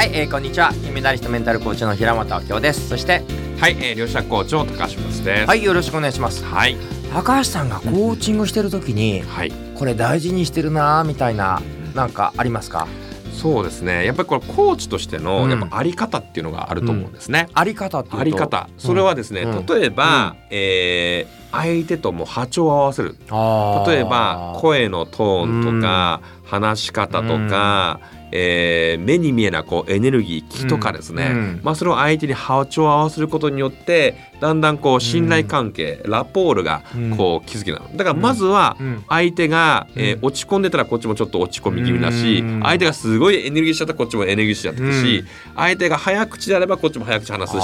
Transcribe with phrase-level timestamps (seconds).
[0.00, 0.72] はい、えー、こんにちは。
[0.72, 2.88] 金メダリストメンタルコーチの平本明夫です。
[2.88, 3.22] そして
[3.58, 5.46] はい、えー、両者コーチの高橋です。
[5.46, 6.42] はいよろしくお願いします。
[6.42, 6.78] はい、
[7.12, 11.60] 高橋さんがコーチングしてる時にはい、これ大事にしてるなーみたいな
[11.94, 12.88] なんかありますか？
[13.34, 14.06] そうですね。
[14.06, 15.50] やっぱりこれコーチとしての、うん。
[15.50, 17.48] やっぱあり方っていうのがあると思うんですね。
[17.52, 19.66] あり方あり方、それはですね、うん。
[19.66, 23.16] 例えば、えー相手とも波長を合わせる。
[23.18, 27.98] 例えば声のトーンとか、話し方とか、
[28.32, 31.38] えー目に見えないこうエネルギー気とかですね、うん。
[31.38, 36.82] うんまあ、それを相手に波長を合わせることによってだんだんこう信頼関係、ラポールが
[37.16, 37.96] こう築きなの。
[37.96, 39.04] だからまずはうん。
[39.08, 42.60] 相手が、えーうん落ち込んでたらこっちもちょっと落ち込み気味だし、うん。
[42.62, 45.26] 相手がすごいエネルギッシュだったらこっちもエネルギッシュやってくし、うん。
[45.56, 47.60] 相手が早口であればこっちも早口話すし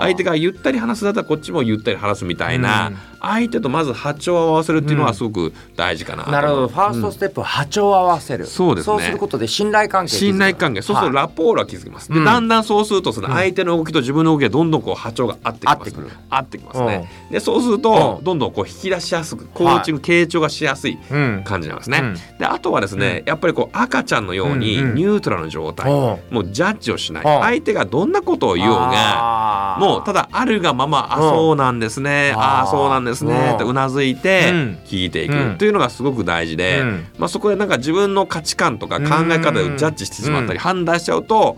[0.00, 2.96] 相手がゆったり話すだったらこっちもゆったり話すみたいな、うん。
[3.20, 10.82] 相手とまず波長を合わせるっていうのはすごく大事かななるほどファーストステップは波長を合わせる、そうですねそうすることで信頼関係信頼関係。
[10.82, 11.26] そうするとはい。
[11.26, 12.18] ラポールは築きます、うん。
[12.18, 16.10] でだんだんそうするとその相手の動きと自分の動きがどんどんこう波長が合ってきます合ってくる。
[16.30, 21.42] 合ってきますね、でそうするとどんどんこう引き出しやすくコーチング傾聴がしやすいうん。
[21.44, 22.38] 感じなんですね、うん。
[22.38, 27.42] であとはですね、やっぱりこう赤ちゃんのようにニュートラルな状態、もうジャッジをしない、うん。
[27.42, 34.78] 相手がどんなことを言おうがもうただあるがまま「あうんそうなんですねあーああそうなんですね」ってうなずいてうん。
[34.84, 37.06] 聞いていくうんというのがすごく大事で、うん。
[37.18, 41.56] まあ、そこでなんか自分の価値観とか考え方をジャッジしてしまったり判断しちゃうと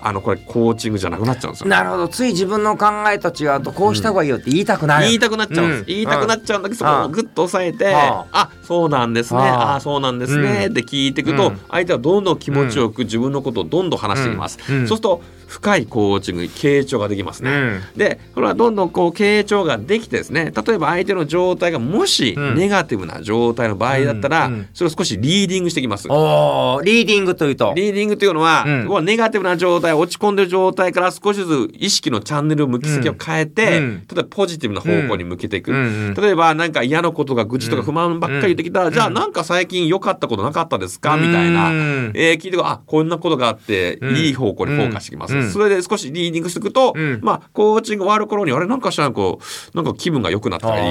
[0.00, 1.68] あのこれコーチングじゃなくなっちゃうんですよ。
[1.68, 5.86] なるほどつい自分の考えと違うとこうした方がいいよって言いたくなる、言いたくなっちゃうんです、うん。
[5.86, 9.40] 言いたくなっちゃうんだけど、そこをグッと押さえて、はあそうなんですね。
[9.40, 10.72] はあああそうなんですね、うん。
[10.72, 11.60] って聞いていくと、うん。
[11.68, 17.80] 相手はどんどん気持ちよく自分のことをどんどん話していきます、そうすると深いコーチング傾聴ができますね、うん。
[17.96, 22.54] でこれはどんどんこう傾聴ができてですね例えば相手の状態がもしうん。
[22.56, 24.54] ネガティブな状態の場合だったら、うん。
[24.54, 26.08] うんそれを少しリーディングしていきます。
[26.08, 27.72] リーディングというと。
[27.74, 29.04] リーディングというのは、うん。
[29.04, 33.94] ネガティブな状態落ち込んでる状態から少しずつ意識のチャンネル向き先を変えて、うん。
[34.00, 35.72] 例えばポジティブな方向に向けていく、
[36.16, 41.16] 例えばなんか嫌なことが愚痴とか不満ばっかり言ってきたら、じゃあなんか最近良かったことなかったですか？
[41.16, 42.12] みたいな、うん。
[42.14, 44.16] えー聞いてあこんなことがあって、うん。
[44.16, 45.50] いい方向にフォーカスしてきます、うん。
[45.50, 47.20] それで少しリーディングしていくと、うん。
[47.22, 49.40] まあコーチング終わる頃にあれなんかしらんこ
[49.74, 50.82] うなんか気分が良くなったり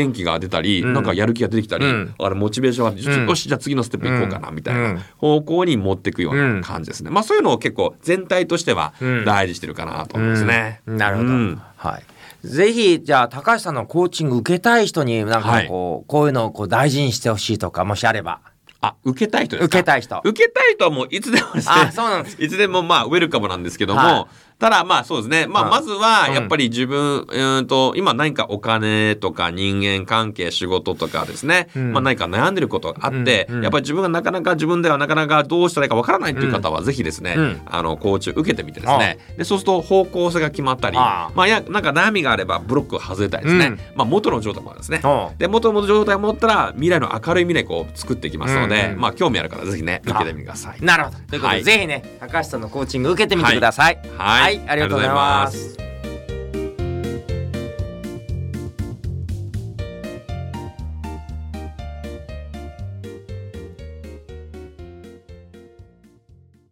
[0.00, 0.92] 元気が出たり、うん。
[0.92, 2.14] なんかやる気が出てきたり、うん。
[2.18, 4.94] あれモチベーションがあって、うんよしじゃあ次のステップ行こうかなみたいうん。
[4.96, 9.24] な方向に持っていくような感じですね、まあそういうのを結構全体としてはうん。
[9.24, 10.80] 大事してるかなと思いますね。
[10.86, 10.96] うん。
[10.96, 11.62] なるほど、うん。
[11.76, 12.02] はい。
[12.44, 18.40] ぜひじゃあ高橋さんのコーチング受けたい人になんかこう、こういうのをこう大事にしてほしいとかもしあれば
[18.80, 19.78] あ受けたい人ですか？
[19.78, 20.20] 受けたい人。
[20.24, 21.74] 受けたい人はもういつでもですね。
[21.74, 22.36] あそうなんです。
[22.42, 24.28] いつでもまあウェルカムなんですけども、は
[24.58, 25.70] ただまあそうですね、まあ、はい。
[25.72, 31.92] まずはうんやっぱり自分、うーんと今何かお金とか人間関係仕事とかですね、うん。
[31.92, 33.62] まあ、何か悩んでることがあって、うんうん。
[33.62, 37.60] やっぱり自分がなかなか自分ではなかなかどうしたらいいかわからないっていう方はぜひですね、うん。
[37.66, 39.18] あのコーチを受けてみてですね。
[39.36, 41.32] でそうすると方向性が決まったりああ。
[41.36, 43.78] まあ、やなんか悩みがあればブロックを外れたりですね、うん。
[43.94, 45.00] まあ、元の状態もあるんですね。
[45.38, 50.84] で元の状態を持ったら未来の明るい未来を作っていきますので、うんうんまあ興味ある方はぜひね受けてみてください。
[50.84, 51.18] なるほど。
[51.18, 51.62] ということで、はい。
[51.62, 53.98] ぜひね高橋さんのコーチング受けてみてください
[54.48, 55.87] はいありがとうございます。